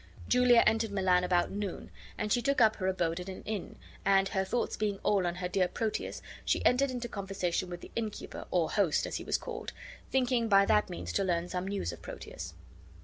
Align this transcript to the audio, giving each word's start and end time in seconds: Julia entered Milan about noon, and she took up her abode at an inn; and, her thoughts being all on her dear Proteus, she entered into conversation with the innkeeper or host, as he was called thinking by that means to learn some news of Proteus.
Julia 0.27 0.63
entered 0.65 0.89
Milan 0.89 1.23
about 1.23 1.51
noon, 1.51 1.91
and 2.17 2.33
she 2.33 2.41
took 2.41 2.59
up 2.59 2.77
her 2.77 2.87
abode 2.87 3.19
at 3.19 3.29
an 3.29 3.43
inn; 3.43 3.75
and, 4.03 4.29
her 4.29 4.43
thoughts 4.43 4.75
being 4.75 4.97
all 5.03 5.27
on 5.27 5.35
her 5.35 5.47
dear 5.47 5.67
Proteus, 5.67 6.23
she 6.43 6.65
entered 6.65 6.89
into 6.89 7.07
conversation 7.07 7.69
with 7.69 7.81
the 7.81 7.91
innkeeper 7.95 8.45
or 8.49 8.71
host, 8.71 9.05
as 9.05 9.17
he 9.17 9.23
was 9.23 9.37
called 9.37 9.73
thinking 10.09 10.49
by 10.49 10.65
that 10.65 10.89
means 10.89 11.13
to 11.13 11.23
learn 11.23 11.49
some 11.49 11.67
news 11.67 11.93
of 11.93 12.01
Proteus. 12.01 12.55